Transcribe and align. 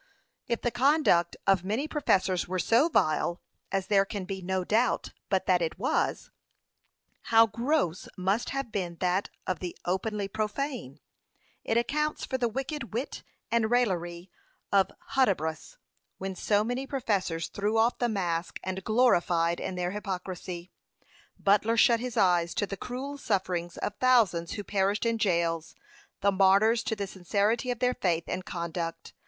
If 0.47 0.63
the 0.63 0.71
conduct 0.71 1.37
of 1.45 1.63
many 1.63 1.87
professors 1.87 2.47
were 2.47 2.57
so 2.57 2.89
vile, 2.89 3.39
as 3.71 3.85
there 3.85 4.03
can 4.03 4.25
be 4.25 4.41
no 4.41 4.63
doubt 4.63 5.11
but 5.29 5.45
that 5.45 5.61
it 5.61 5.77
was, 5.77 6.31
how 7.25 7.45
gross 7.45 8.09
must 8.17 8.49
have 8.49 8.71
been 8.71 8.95
that 8.95 9.29
of 9.45 9.59
the 9.59 9.77
openly 9.85 10.27
profane? 10.27 10.99
It 11.63 11.77
accounts 11.77 12.25
for 12.25 12.39
the 12.39 12.47
wicked 12.49 12.93
wit 12.95 13.21
and 13.51 13.69
raillery 13.69 14.31
of 14.71 14.89
Hudibras, 15.13 15.77
when 16.17 16.33
so 16.33 16.63
many 16.63 16.87
professors 16.87 17.47
threw 17.47 17.77
off 17.77 17.99
the 17.99 18.09
mask 18.09 18.59
and 18.63 18.83
gloried 18.83 19.59
in 19.59 19.75
their 19.75 19.91
hypocrisy 19.91 20.71
Butler 21.37 21.77
shut 21.77 21.99
his 21.99 22.17
eyes 22.17 22.55
to 22.55 22.65
the 22.65 22.75
cruel 22.75 23.19
sufferings 23.19 23.77
of 23.77 23.93
thousands 23.99 24.53
who 24.53 24.63
perished 24.63 25.05
in 25.05 25.19
jails, 25.19 25.75
the 26.21 26.31
martyrs 26.31 26.81
to 26.85 26.95
the 26.95 27.05
sincerity 27.05 27.69
of 27.69 27.77
their 27.77 27.93
faith 27.93 28.23
and 28.25 28.43
conduct. 28.43 29.13